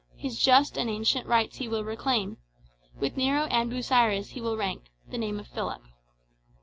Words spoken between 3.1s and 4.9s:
Nero and Busiris he will rank